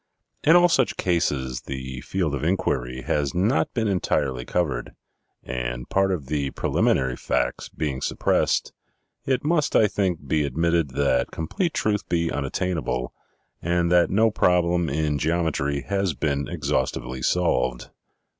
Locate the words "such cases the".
0.67-2.01